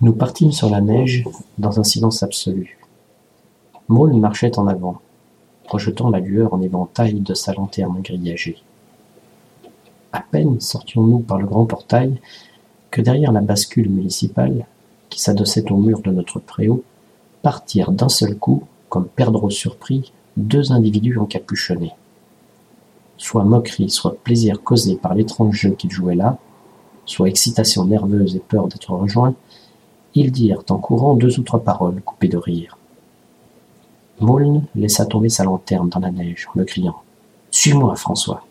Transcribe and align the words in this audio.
Nous 0.00 0.12
partîmes 0.12 0.52
sur 0.52 0.70
la 0.70 0.80
neige 0.80 1.24
dans 1.58 1.80
un 1.80 1.82
silence 1.82 2.22
absolu. 2.22 2.78
Maule 3.88 4.14
marchait 4.14 4.56
en 4.56 4.68
avant, 4.68 5.00
projetant 5.64 6.08
la 6.08 6.20
lueur 6.20 6.54
en 6.54 6.62
éventail 6.62 7.14
de 7.14 7.34
sa 7.34 7.52
lanterne 7.52 8.00
grillagée. 8.00 8.62
À 10.12 10.20
peine 10.20 10.60
sortions-nous 10.60 11.18
par 11.18 11.38
le 11.38 11.46
grand 11.46 11.66
portail 11.66 12.20
que 12.92 13.00
derrière 13.00 13.32
la 13.32 13.40
bascule 13.40 13.90
municipale, 13.90 14.66
qui 15.08 15.20
s'adossait 15.20 15.72
au 15.72 15.76
mur 15.76 16.00
de 16.00 16.12
notre 16.12 16.38
préau, 16.38 16.84
partirent 17.42 17.90
d'un 17.90 18.08
seul 18.08 18.36
coup, 18.36 18.62
comme 18.88 19.08
perdreaux 19.08 19.50
surpris, 19.50 20.12
deux 20.36 20.70
individus 20.70 21.18
encapuchonnés. 21.18 21.94
Soit 23.16 23.42
moquerie, 23.42 23.90
soit 23.90 24.16
plaisir 24.22 24.62
causé 24.62 24.94
par 24.94 25.16
l'étrange 25.16 25.56
jeu 25.56 25.70
qu'ils 25.70 25.90
jouaient 25.90 26.14
là, 26.14 26.38
soit 27.04 27.28
excitation 27.28 27.84
nerveuse 27.84 28.36
et 28.36 28.40
peur 28.40 28.68
d'être 28.68 28.92
rejoints, 28.92 29.34
ils 30.14 30.32
dirent 30.32 30.62
en 30.70 30.78
courant 30.78 31.14
deux 31.14 31.38
ou 31.38 31.42
trois 31.42 31.62
paroles 31.62 32.00
coupées 32.02 32.28
de 32.28 32.36
rire. 32.36 32.76
Maulne 34.20 34.64
laissa 34.74 35.06
tomber 35.06 35.28
sa 35.28 35.44
lanterne 35.44 35.88
dans 35.88 36.00
la 36.00 36.10
neige 36.10 36.48
en 36.52 36.58
me 36.58 36.64
criant 36.64 36.96
Suis-moi, 37.50 37.94
François 37.94 38.44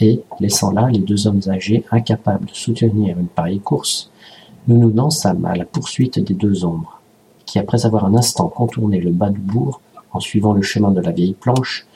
Et, 0.00 0.22
laissant 0.40 0.72
là 0.72 0.88
les 0.90 0.98
deux 0.98 1.26
hommes 1.26 1.40
âgés 1.46 1.84
incapables 1.90 2.46
de 2.46 2.54
soutenir 2.54 3.18
une 3.18 3.28
pareille 3.28 3.60
course, 3.60 4.10
nous 4.66 4.78
nous 4.78 4.90
lançâmes 4.90 5.44
à 5.44 5.54
la 5.54 5.64
poursuite 5.64 6.18
des 6.18 6.34
deux 6.34 6.64
ombres, 6.64 7.00
qui, 7.46 7.58
après 7.58 7.86
avoir 7.86 8.04
un 8.04 8.14
instant 8.14 8.48
contourné 8.48 9.00
le 9.00 9.12
bas 9.12 9.30
du 9.30 9.40
bourg 9.40 9.80
en 10.12 10.20
suivant 10.20 10.52
le 10.52 10.62
chemin 10.62 10.90
de 10.90 11.00
la 11.00 11.12
vieille 11.12 11.34
planche, 11.34 11.86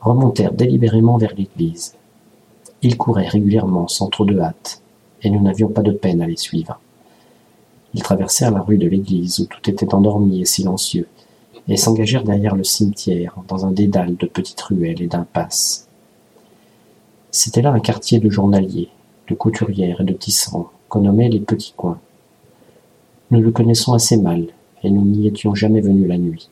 remontèrent 0.00 0.52
délibérément 0.52 1.16
vers 1.16 1.34
l'église. 1.36 1.94
Ils 2.82 2.96
couraient 2.96 3.28
régulièrement 3.28 3.88
sans 3.88 4.08
trop 4.08 4.24
de 4.24 4.38
hâte, 4.38 4.82
et 5.22 5.30
nous 5.30 5.40
n'avions 5.40 5.68
pas 5.68 5.82
de 5.82 5.92
peine 5.92 6.20
à 6.20 6.26
les 6.26 6.36
suivre. 6.36 6.78
Ils 7.94 8.02
traversèrent 8.02 8.50
la 8.50 8.60
rue 8.60 8.78
de 8.78 8.88
l'église 8.88 9.40
où 9.40 9.46
tout 9.46 9.70
était 9.70 9.94
endormi 9.94 10.40
et 10.40 10.44
silencieux, 10.44 11.06
et 11.68 11.76
s'engagèrent 11.76 12.24
derrière 12.24 12.56
le 12.56 12.64
cimetière, 12.64 13.36
dans 13.48 13.64
un 13.64 13.70
dédale 13.70 14.16
de 14.16 14.26
petites 14.26 14.60
ruelles 14.60 15.00
et 15.00 15.06
d'impasses. 15.06 15.88
C'était 17.30 17.62
là 17.62 17.72
un 17.72 17.80
quartier 17.80 18.18
de 18.18 18.28
journaliers, 18.28 18.90
de 19.28 19.34
couturières 19.34 20.00
et 20.00 20.04
de 20.04 20.12
tisserands, 20.12 20.70
qu'on 20.88 21.02
nommait 21.02 21.28
les 21.28 21.40
petits 21.40 21.74
coins. 21.76 22.00
Nous 23.30 23.40
le 23.40 23.50
connaissons 23.50 23.94
assez 23.94 24.16
mal, 24.16 24.48
et 24.82 24.90
nous 24.90 25.04
n'y 25.04 25.26
étions 25.26 25.54
jamais 25.54 25.80
venus 25.80 26.08
la 26.08 26.18
nuit. 26.18 26.50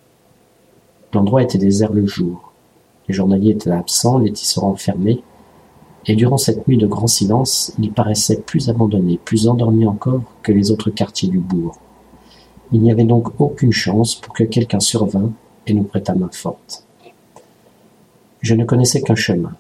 L'endroit 1.13 1.43
était 1.43 1.59
désert 1.59 1.93
le 1.93 2.07
jour. 2.07 2.53
Les 3.07 3.15
journaliers 3.15 3.51
étaient 3.51 3.71
absents, 3.71 4.19
les 4.19 4.33
tisserands 4.33 4.77
fermés, 4.77 5.23
et 6.07 6.17
durant 6.17 6.37
cette 6.37 6.67
nuit 6.67 6.79
de 6.79 6.87
grand 6.87 7.07
silence, 7.07 7.73
il 7.79 7.93
paraissait 7.93 8.41
plus 8.41 8.69
abandonné, 8.69 9.21
plus 9.25 9.47
endormi 9.47 9.87
encore 9.87 10.23
que 10.43 10.53
les 10.53 10.71
autres 10.71 10.91
quartiers 10.91 11.29
du 11.29 11.39
bourg. 11.39 11.77
Il 12.73 12.81
n'y 12.81 12.91
avait 12.91 13.05
donc 13.05 13.41
aucune 13.41 13.73
chance 13.73 14.17
pour 14.17 14.35
que 14.35 14.45
quelqu'un 14.45 14.81
survînt 14.81 15.33
et 15.67 15.75
nous 15.75 15.85
prêtât 15.85 16.15
main 16.15 16.31
forte. 16.33 16.85
Je 18.41 18.55
ne 18.55 18.65
connaissais 18.65 19.03
qu'un 19.03 19.15
chemin. 19.15 19.53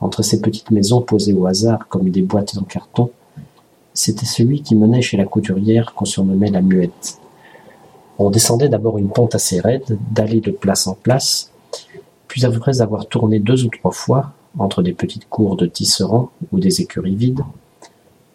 Entre 0.00 0.22
ces 0.22 0.40
petites 0.40 0.70
maisons 0.70 1.02
posées 1.02 1.34
au 1.34 1.46
hasard 1.46 1.86
comme 1.88 2.08
des 2.08 2.22
boîtes 2.22 2.56
en 2.56 2.62
carton, 2.62 3.10
c'était 3.92 4.24
celui 4.24 4.62
qui 4.62 4.74
menait 4.74 5.02
chez 5.02 5.18
la 5.18 5.26
couturière 5.26 5.92
qu'on 5.94 6.06
surnommait 6.06 6.50
la 6.50 6.62
muette. 6.62 7.18
On 8.18 8.30
descendait 8.30 8.70
d'abord 8.70 8.96
une 8.96 9.10
pente 9.10 9.34
assez 9.34 9.60
raide, 9.60 9.98
d'allée 10.10 10.40
de 10.40 10.50
place 10.52 10.86
en 10.86 10.94
place, 10.94 11.50
puis 12.28 12.46
après 12.46 12.80
avoir 12.80 13.06
tourné 13.06 13.40
deux 13.40 13.64
ou 13.64 13.68
trois 13.68 13.90
fois, 13.90 14.32
entre 14.58 14.82
des 14.82 14.92
petites 14.92 15.28
cours 15.28 15.56
de 15.56 15.66
tisserands 15.66 16.30
ou 16.52 16.58
des 16.58 16.80
écuries 16.80 17.14
vides, 17.14 17.42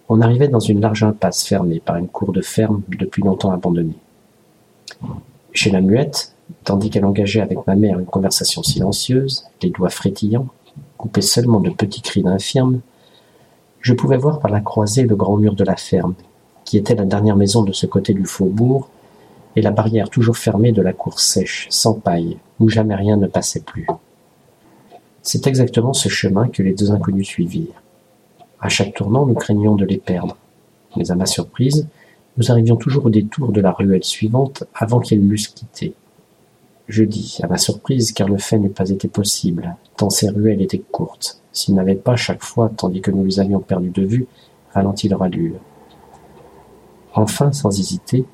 on 0.08 0.22
arrivait 0.22 0.48
dans 0.48 0.60
une 0.60 0.82
large 0.82 1.04
impasse 1.04 1.46
fermée 1.46 1.80
par 1.80 1.98
une 1.98 2.08
cour 2.08 2.32
de 2.32 2.42
ferme 2.42 2.82
depuis 2.90 3.24
longtemps 3.24 3.52
abandonnée. 3.52 3.98
Chez 5.52 5.72
la 5.72 5.82
muette, 5.82 6.36
tandis 6.64 6.90
qu'elle 6.90 7.06
engageait 7.06 7.42
avec 7.42 7.66
ma 7.66 7.76
mère 7.76 8.00
une 8.00 8.06
conversation 8.06 8.62
silencieuse, 8.62 9.46
les 9.62 9.70
doigts 9.70 9.90
frétillants, 9.90 10.48
coupés 10.98 11.22
seulement 11.22 11.60
de 11.60 11.70
petits 11.70 12.02
cris 12.02 12.24
d'infirme, 12.24 12.82
je 13.82 13.94
pouvais 13.94 14.18
voir 14.18 14.40
par 14.40 14.52
la 14.52 14.62
croisée 14.62 15.04
le 15.04 15.16
grand 15.16 15.38
mur 15.38 15.56
de 15.56 15.64
la 15.64 15.76
ferme, 15.76 16.16
qui 16.66 16.78
était 16.78 16.96
la 16.96 17.06
dernière 17.06 17.36
maison 17.36 17.64
de 17.64 17.72
ce 17.72 17.86
côté 17.86 18.14
du 18.14 18.26
faubourg, 18.26 18.90
et 19.56 19.62
la 19.62 19.72
barrière 19.72 20.10
toujours 20.10 20.38
fermée 20.38 20.72
de 20.72 20.82
la 20.82 20.94
cour 20.94 21.20
sèche, 21.20 21.68
sans 21.70 21.94
paille, 21.94 22.38
où 22.60 22.70
jamais 22.70 22.96
rien 22.96 23.18
ne 23.18 23.28
passait 23.28 23.62
plus. 23.62 23.88
C'est 25.26 25.48
exactement 25.48 25.94
ce 25.94 26.08
chemin 26.08 26.50
que 26.50 26.62
les 26.62 26.76
deux 26.76 26.92
inconnus 26.92 27.26
suivirent. 27.28 27.82
À 28.62 28.70
chaque 28.70 28.94
tournant, 28.94 29.26
nous 29.26 29.34
craignions 29.34 29.76
de 29.76 29.84
les 29.84 29.98
perdre. 29.98 30.38
Mais 30.96 31.10
à 31.10 31.16
ma 31.16 31.26
surprise, 31.26 31.88
nous 32.38 32.52
arrivions 32.52 32.76
toujours 32.76 33.08
au 33.08 33.10
détour 33.10 33.52
de 33.52 33.60
la 33.60 33.72
ruelle 33.72 34.04
suivante 34.04 34.66
avant 34.76 35.00
qu'ils 35.00 35.28
l'eussent 35.28 35.48
quitté. 35.48 35.96
Je 36.88 37.04
dis 37.04 37.40
à 37.42 37.48
ma 37.48 37.58
surprise 37.58 38.12
car 38.12 38.30
le 38.30 38.38
fait 38.38 38.60
n'eût 38.60 38.70
pas 38.70 38.92
été 38.92 39.08
possible, 39.08 39.76
tant 39.98 40.12
ces 40.12 40.30
ruelles 40.30 40.62
étaient 40.62 40.84
courtes, 40.92 41.42
s'ils 41.52 41.74
n'avaient 41.74 41.96
pas 41.96 42.16
chaque 42.16 42.44
fois, 42.44 42.70
tandis 42.78 43.02
que 43.02 43.10
nous 43.10 43.26
les 43.26 43.40
avions 43.40 43.62
perdus 43.62 43.90
de 43.90 44.06
vue, 44.06 44.28
ralenti 44.76 45.10
leur 45.10 45.24
allure. 45.24 45.60
Enfin, 47.16 47.52
sans 47.52 47.80
hésiter, 47.80 48.26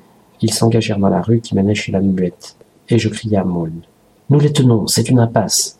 ils 0.42 0.52
s'engagèrent 0.52 0.98
dans 0.98 1.08
la 1.08 1.22
rue 1.22 1.40
qui 1.40 1.54
menait 1.54 1.74
chez 1.74 1.90
la 1.90 2.02
muette, 2.02 2.56
et 2.90 2.98
je 2.98 3.08
criai 3.08 3.38
à 3.38 3.44
Maulne. 3.44 3.80
Nous 4.28 4.40
les 4.40 4.52
tenons, 4.52 4.86
c'est 4.86 5.08
une 5.08 5.20
impasse. 5.20 5.78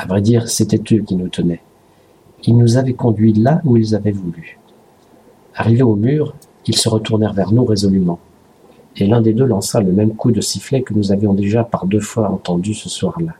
À 0.00 0.06
vrai 0.06 0.22
dire, 0.22 0.48
c'était 0.48 0.80
eux 0.94 1.02
qui 1.02 1.14
nous 1.14 1.28
tenaient. 1.28 1.60
Ils 2.44 2.56
nous 2.56 2.78
avaient 2.78 2.94
conduits 2.94 3.34
là 3.34 3.60
où 3.66 3.76
ils 3.76 3.94
avaient 3.94 4.12
voulu. 4.12 4.58
Arrivés 5.54 5.82
au 5.82 5.94
mur, 5.94 6.34
ils 6.64 6.76
se 6.78 6.88
retournèrent 6.88 7.34
vers 7.34 7.52
nous 7.52 7.66
résolument, 7.66 8.18
et 8.96 9.06
l'un 9.06 9.20
des 9.20 9.34
deux 9.34 9.44
lança 9.44 9.78
le 9.82 9.92
même 9.92 10.14
coup 10.14 10.32
de 10.32 10.40
sifflet 10.40 10.80
que 10.80 10.94
nous 10.94 11.12
avions 11.12 11.34
déjà 11.34 11.64
par 11.64 11.84
deux 11.84 12.00
fois 12.00 12.30
entendu 12.30 12.72
ce 12.72 12.88
soir-là. 12.88 13.34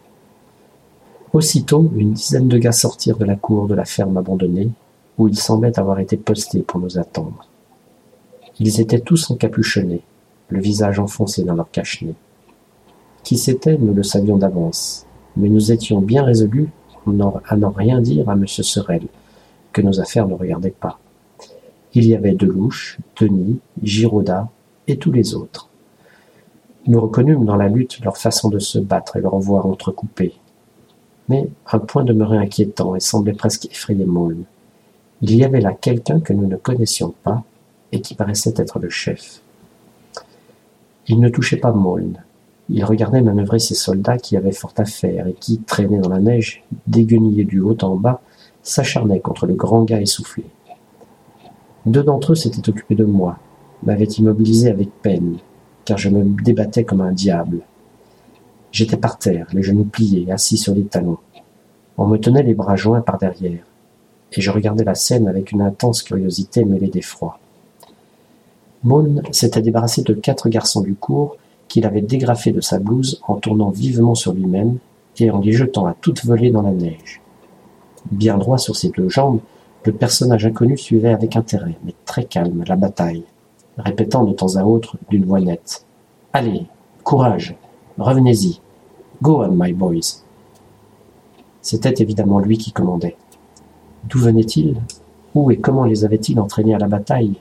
Aussitôt, 1.33 1.91
une 1.97 2.13
dizaine 2.13 2.49
de 2.49 2.59
gars 2.59 2.73
sortirent 2.73 3.17
de 3.17 3.25
la 3.25 3.37
cour 3.37 3.67
de 3.67 3.75
la 3.75 3.87
ferme 3.87 4.19
abandonnée, 4.19 4.69
où 5.17 5.29
ils 5.29 5.39
semblaient 5.39 5.79
avoir 5.79 5.99
été 5.99 6.19
postés 6.19 6.61
pour 6.61 6.79
nous 6.79 6.99
attendre. 6.99 7.49
Ils 8.59 8.83
étaient 8.83 9.01
tous 9.01 9.31
encapuchonnés, 9.31 10.03
le 10.51 10.61
visage 10.61 10.99
enfoncé 10.99 11.43
dans 11.43 11.55
leur 11.55 11.71
cache-nez. 11.71 12.17
Qui 13.25 13.39
c'était, 13.39 13.79
nous 13.79 13.95
le 13.95 14.03
savions 14.03 14.37
d'avance, 14.37 15.07
mais 15.41 15.49
nous 15.49 15.73
étions 15.73 16.01
bien 16.01 16.23
résolus 16.25 16.69
à 17.49 17.57
n'en 17.57 17.71
rien 17.71 18.01
dire 18.01 18.29
à 18.29 18.35
M. 18.35 18.47
Sorel, 18.47 19.03
que 19.73 19.81
nos 19.81 20.01
affaires 20.01 20.29
ne 20.29 20.35
regardaient 20.35 20.71
pas. 20.71 20.99
Il 21.95 22.07
y 22.07 22.15
avait 22.15 22.33
Delouche, 22.33 22.99
Denis, 23.19 23.59
Giraudat 23.83 24.49
et 24.87 24.97
tous 24.97 25.11
les 25.11 25.35
autres. 25.35 25.69
Nous 26.87 27.01
reconnûmes 27.01 27.45
dans 27.45 27.57
la 27.57 27.69
lutte 27.69 28.01
leur 28.05 28.17
façon 28.17 28.49
de 28.49 28.59
se 28.59 28.79
battre 28.79 29.17
et 29.17 29.21
leur 29.21 29.39
voix 29.39 29.67
entrecoupée. 29.67 30.35
Mais 31.29 31.49
un 31.73 31.79
point 31.79 32.05
demeurait 32.05 32.39
inquiétant 32.39 32.95
et 32.95 33.01
semblait 33.01 33.33
presque 33.33 33.67
effrayer 33.67 34.05
Maulne. 34.05 34.45
Il 35.23 35.35
y 35.35 35.45
avait 35.45 35.61
là 35.61 35.73
quelqu'un 35.73 36.21
que 36.21 36.33
nous 36.33 36.47
ne 36.47 36.57
connaissions 36.57 37.15
pas 37.23 37.43
et 37.93 38.01
qui 38.01 38.15
paraissait 38.15 38.55
être 38.57 38.79
le 38.79 38.89
chef. 38.89 39.41
Il 41.09 41.21
ne 41.21 41.29
touchait 41.29 41.57
pas 41.57 41.73
Maulne, 41.73 42.23
il 42.73 42.85
regardait 42.85 43.21
manœuvrer 43.21 43.59
ses 43.59 43.75
soldats 43.75 44.19
qui 44.19 44.37
avaient 44.37 44.53
fort 44.53 44.75
à 44.77 44.85
faire 44.85 45.27
et 45.27 45.33
qui, 45.33 45.59
traînés 45.59 45.99
dans 45.99 46.09
la 46.09 46.21
neige, 46.21 46.63
déguenillés 46.87 47.45
du 47.45 47.61
haut 47.61 47.77
en 47.83 47.97
bas, 47.97 48.21
s'acharnaient 48.63 49.21
contre 49.21 49.47
le 49.47 49.55
grand 49.55 49.83
gars 49.83 50.01
essoufflé. 50.01 50.45
Deux 51.87 52.05
d'entre 52.05 52.33
eux 52.33 52.37
s'étaient 52.37 52.69
occupés 52.69 52.95
de 52.95 53.05
moi, 53.05 53.39
m'avaient 53.83 54.05
immobilisé 54.05 54.71
avec 54.71 54.91
peine, 55.03 55.39
car 55.85 55.99
je 55.99 56.11
me 56.11 56.23
débattais 56.43 56.85
comme 56.85 57.01
un 57.01 57.13
diable. 57.13 57.63
J'étais 58.71 58.97
par 58.97 59.19
terre, 59.19 59.49
les 59.53 59.63
genoux 59.63 59.85
pliés, 59.85 60.31
assis 60.31 60.57
sur 60.57 60.75
les 60.75 60.85
talons. 60.85 61.19
On 61.97 62.07
me 62.07 62.19
tenait 62.19 62.45
les 62.45 62.55
bras 62.55 62.77
joints 62.77 63.01
par 63.01 63.19
derrière, 63.19 63.65
et 64.33 64.41
je 64.41 64.51
regardais 64.51 64.85
la 64.85 64.95
scène 64.95 65.27
avec 65.27 65.51
une 65.51 65.63
intense 65.63 66.03
curiosité 66.03 66.65
mêlée 66.65 66.89
d'effroi. 66.89 67.41
Maune 68.85 69.23
s'était 69.33 69.61
débarrassé 69.61 70.03
de 70.03 70.15
quatre 70.15 70.49
garçons 70.49 70.83
du 70.83 70.95
cours 70.95 71.37
qu'il 71.71 71.87
avait 71.87 72.03
dégrafé 72.03 72.51
de 72.51 72.61
sa 72.61 72.81
blouse 72.81 73.23
en 73.29 73.37
tournant 73.37 73.71
vivement 73.71 74.17
sur 74.17 74.35
lui-même 74.35 74.79
et 75.19 75.31
en 75.31 75.39
les 75.39 75.53
jetant 75.53 75.87
à 75.87 75.95
toute 75.95 76.25
volée 76.25 76.51
dans 76.51 76.63
la 76.63 76.73
neige. 76.73 77.23
Bien 78.11 78.37
droit 78.37 78.59
sur 78.59 78.77
ses 78.77 78.91
deux 78.91 79.09
jambes, 79.09 79.41
le 79.85 79.93
personnage 79.93 80.45
inconnu 80.45 80.77
suivait 80.77 81.13
avec 81.13 81.37
intérêt, 81.37 81.79
mais 81.85 81.95
très 82.05 82.25
calme, 82.25 82.65
la 82.67 82.77
bataille, 82.77 83.23
répétant 83.79 84.25
de 84.25 84.33
temps 84.33 84.57
à 84.57 84.65
autre 84.65 84.97
d'une 85.09 85.25
voix 85.25 85.41
nette 85.41 85.87
Allez, 86.33 86.67
courage, 87.05 87.55
revenez-y, 87.99 88.61
go 89.23 89.43
on, 89.43 89.53
my 89.53 89.73
boys. 89.73 90.25
C'était 91.63 92.03
évidemment 92.03 92.41
lui 92.41 92.59
qui 92.59 92.73
commandait. 92.73 93.17
D'où 94.09 94.19
venait-il? 94.19 94.77
Où 95.35 95.53
et 95.53 95.59
comment 95.59 95.85
les 95.85 96.05
avait-il 96.05 96.41
entraînés 96.41 96.75
à 96.75 96.79
la 96.79 96.89
bataille? 96.89 97.37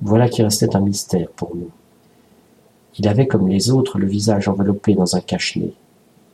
Voilà 0.00 0.28
qui 0.28 0.42
restait 0.42 0.74
un 0.74 0.80
mystère 0.80 1.28
pour 1.36 1.54
nous. 1.54 1.70
Il 2.98 3.08
avait 3.08 3.26
comme 3.26 3.48
les 3.48 3.70
autres 3.70 3.98
le 3.98 4.06
visage 4.06 4.48
enveloppé 4.48 4.94
dans 4.94 5.16
un 5.16 5.20
cache-nez. 5.20 5.74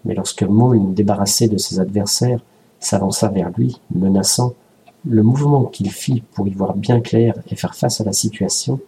Mais 0.04 0.14
lorsque 0.14 0.42
Maulne, 0.42 0.94
débarrassé 0.94 1.48
de 1.48 1.56
ses 1.56 1.80
adversaires, 1.80 2.40
s'avança 2.80 3.28
vers 3.28 3.50
lui, 3.56 3.80
menaçant, 3.94 4.54
le 5.06 5.22
mouvement 5.22 5.64
qu'il 5.64 5.90
fit 5.90 6.22
pour 6.32 6.48
y 6.48 6.50
voir 6.50 6.74
bien 6.74 7.00
clair 7.00 7.34
et 7.50 7.56
faire 7.56 7.74
face 7.74 8.00
à 8.00 8.04
la 8.04 8.12
situation 8.12 8.80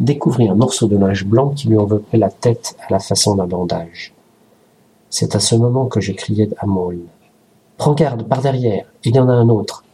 découvrit 0.00 0.48
un 0.48 0.54
morceau 0.54 0.88
de 0.88 0.96
linge 0.96 1.26
blanc 1.26 1.50
qui 1.50 1.68
lui 1.68 1.76
enveloppait 1.76 2.16
la 2.16 2.30
tête 2.30 2.74
à 2.88 2.92
la 2.92 2.98
façon 2.98 3.34
d'un 3.34 3.46
bandage. 3.46 4.14
C'est 5.10 5.34
à 5.34 5.40
ce 5.40 5.54
moment 5.54 5.86
que 5.86 6.00
crié 6.12 6.48
à 6.58 6.66
Maul. 6.66 7.00
Prends 7.76 7.94
garde, 7.94 8.26
par 8.26 8.40
derrière, 8.40 8.86
il 9.04 9.14
y 9.14 9.20
en 9.20 9.28
a 9.28 9.32
un 9.32 9.48
autre. 9.48 9.84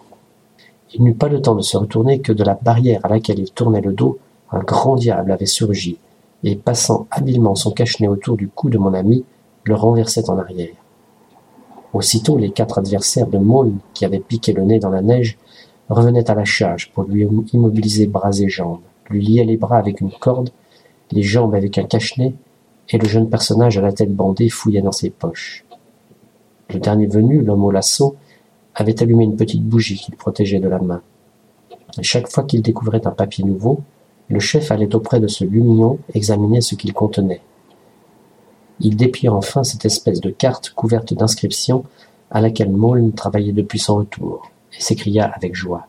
Il 0.94 1.02
n'eut 1.02 1.14
pas 1.14 1.28
le 1.28 1.42
temps 1.42 1.54
de 1.54 1.62
se 1.62 1.76
retourner 1.76 2.20
que 2.20 2.32
de 2.32 2.44
la 2.44 2.54
barrière 2.54 3.00
à 3.04 3.08
laquelle 3.08 3.40
il 3.40 3.50
tournait 3.50 3.80
le 3.80 3.92
dos, 3.92 4.18
un 4.52 4.60
grand 4.60 4.94
diable 4.94 5.32
avait 5.32 5.46
surgi, 5.46 5.98
et 6.44 6.56
passant 6.56 7.06
habilement 7.10 7.54
son 7.54 7.70
cache-nez 7.70 8.08
autour 8.08 8.36
du 8.36 8.48
cou 8.48 8.70
de 8.70 8.78
mon 8.78 8.94
ami, 8.94 9.24
le 9.64 9.74
renversait 9.74 10.28
en 10.30 10.38
arrière. 10.38 10.74
Aussitôt 11.92 12.36
les 12.36 12.50
quatre 12.50 12.78
adversaires 12.78 13.26
de 13.26 13.38
Maul, 13.38 13.72
qui 13.94 14.04
avaient 14.04 14.20
piqué 14.20 14.52
le 14.52 14.62
nez 14.64 14.78
dans 14.78 14.90
la 14.90 15.02
neige, 15.02 15.38
revenaient 15.88 16.30
à 16.30 16.34
la 16.34 16.44
charge 16.44 16.90
pour 16.92 17.04
lui 17.04 17.26
immobiliser 17.52 18.06
bras 18.06 18.32
et 18.38 18.48
jambes, 18.48 18.80
lui 19.08 19.24
lier 19.24 19.44
les 19.44 19.56
bras 19.56 19.78
avec 19.78 20.00
une 20.00 20.12
corde, 20.12 20.50
les 21.10 21.22
jambes 21.22 21.54
avec 21.54 21.78
un 21.78 21.84
cache-nez, 21.84 22.34
et 22.90 22.98
le 22.98 23.08
jeune 23.08 23.28
personnage 23.28 23.78
à 23.78 23.80
la 23.80 23.92
tête 23.92 24.14
bandée 24.14 24.48
fouillait 24.48 24.82
dans 24.82 24.92
ses 24.92 25.10
poches. 25.10 25.64
Le 26.72 26.78
dernier 26.78 27.06
venu, 27.06 27.42
l'homme 27.42 27.64
au 27.64 27.70
lasso, 27.70 28.16
avait 28.74 29.02
allumé 29.02 29.24
une 29.24 29.36
petite 29.36 29.64
bougie 29.64 29.96
qu'il 29.96 30.16
protégeait 30.16 30.60
de 30.60 30.68
la 30.68 30.78
main. 30.78 31.00
Chaque 32.02 32.28
fois 32.28 32.44
qu'il 32.44 32.62
découvrait 32.62 33.06
un 33.06 33.10
papier 33.10 33.44
nouveau, 33.44 33.80
le 34.28 34.40
chef 34.40 34.70
allait 34.70 34.94
auprès 34.94 35.20
de 35.20 35.28
ce 35.28 35.44
lumignon 35.44 35.98
examiner 36.14 36.60
ce 36.60 36.74
qu'il 36.74 36.92
contenait. 36.92 37.42
Il 38.80 38.96
déplia 38.96 39.32
enfin 39.32 39.64
cette 39.64 39.84
espèce 39.84 40.20
de 40.20 40.30
carte 40.30 40.70
couverte 40.70 41.14
d'inscriptions 41.14 41.84
à 42.30 42.40
laquelle 42.40 42.70
Maulne 42.70 43.12
travaillait 43.12 43.52
depuis 43.52 43.78
son 43.78 43.96
retour, 43.96 44.50
et 44.76 44.82
s'écria 44.82 45.26
avec 45.26 45.54
joie. 45.54 45.86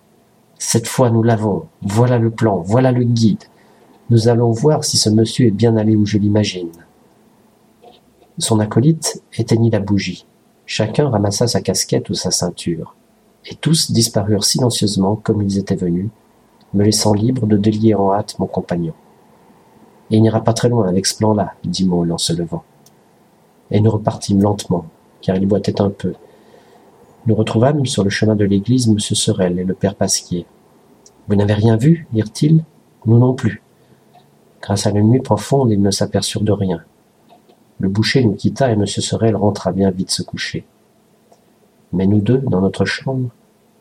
Cette 0.58 0.88
fois 0.88 1.10
nous 1.10 1.24
l'avons. 1.24 1.66
Voilà 1.82 2.18
le 2.18 2.30
plan, 2.30 2.62
voilà 2.62 2.92
le 2.92 3.04
guide. 3.04 3.44
Nous 4.10 4.28
allons 4.28 4.52
voir 4.52 4.84
si 4.84 4.98
ce 4.98 5.10
monsieur 5.10 5.48
est 5.48 5.52
bien 5.52 5.76
allé 5.76 5.96
où 5.96 6.06
je 6.06 6.18
l'imagine. 6.18 6.72
Son 8.38 8.60
acolyte 8.60 9.22
éteignit 9.38 9.72
la 9.72 9.80
bougie. 9.80 10.26
Chacun 10.66 11.10
ramassa 11.10 11.48
sa 11.48 11.62
casquette 11.62 12.10
ou 12.10 12.14
sa 12.14 12.30
ceinture, 12.30 12.96
et 13.46 13.56
tous 13.56 13.92
disparurent 13.92 14.46
silencieusement 14.46 15.16
comme 15.16 15.42
ils 15.42 15.58
étaient 15.58 15.76
venus, 15.76 16.10
me 16.74 16.84
laissant 16.84 17.14
libre 17.14 17.46
de 17.46 17.58
délier 17.58 17.96
en 17.96 18.12
hâte 18.12 18.38
mon 18.40 18.48
compagnon. 18.48 18.94
Il 20.10 20.22
n'ira 20.22 20.42
pas 20.42 20.54
très 20.54 20.70
loin 20.70 20.88
avec 20.88 21.06
ce 21.06 21.18
plan-là, 21.18 21.54
dit 21.64 21.86
Maul 21.86 22.12
en 22.12 22.18
se 22.18 22.34
levant. 22.34 22.64
Et 23.72 23.82
nous 23.82 23.92
repartîmes 23.92 24.42
lentement, 24.42 24.86
car 25.22 25.36
il 25.36 25.46
boitait 25.46 25.82
un 25.82 25.90
peu. 25.90 26.14
Nous 27.26 27.36
retrouvâmes 27.36 27.86
sur 27.86 28.04
le 28.04 28.10
chemin 28.10 28.36
de 28.36 28.46
l'église 28.46 28.88
M. 28.88 29.00
Sorel 29.00 29.60
et 29.60 29.66
le 29.66 29.74
père 29.74 29.96
Pasquier. 29.96 30.46
Vous 31.28 31.36
n'avez 31.36 31.54
rien 31.54 31.76
vu 31.76 32.08
dirent-ils? 32.14 32.64
Nous 33.06 33.18
non 33.18 33.34
plus. 33.34 33.62
Grâce 34.62 34.88
à 34.88 34.92
la 34.92 35.02
nuit 35.02 35.20
profonde, 35.20 35.72
ils 35.72 35.82
ne 35.82 35.92
s'aperçurent 35.92 36.42
de 36.44 36.52
rien. 36.54 36.84
Le 37.80 37.90
boucher 37.90 38.24
nous 38.24 38.34
quitta 38.34 38.70
et 38.70 38.74
M. 38.74 38.86
Sorel 38.88 39.36
rentra 39.36 39.72
bien 39.72 39.92
vite 39.92 40.12
se 40.12 40.24
coucher. 40.24 40.66
Mais 41.92 42.08
nous 42.08 42.22
deux, 42.22 42.40
dans 42.40 42.62
notre 42.62 42.86
chambre, 42.86 43.30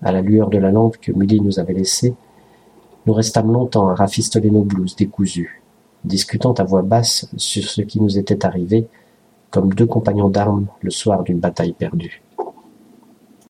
à 0.03 0.13
la 0.13 0.21
lueur 0.21 0.51
de 0.51 0.59
la 0.59 0.71
lampe 0.71 0.97
que 0.99 1.13
Milly 1.13 1.41
nous 1.41 1.59
avait 1.59 1.73
laissée, 1.73 2.15
nous 3.07 3.13
restâmes 3.13 3.53
longtemps 3.53 3.89
à 3.89 3.95
rafistoler 3.95 4.51
nos 4.51 4.63
blouses 4.63 4.97
décousues, 4.97 5.63
discutant 6.05 6.53
à 6.53 6.65
voix 6.65 6.83
basse 6.83 7.29
sur 7.37 7.65
ce 7.65 7.83
qui 7.83 8.01
nous 8.01 8.19
était 8.19 8.45
arrivé, 8.45 8.89
comme 9.51 9.73
deux 9.73 9.87
compagnons 9.87 10.29
d'armes 10.29 10.67
le 10.83 10.91
soir 10.91 11.23
d'une 11.23 11.39
bataille 11.39 11.73
perdue. 11.73 12.23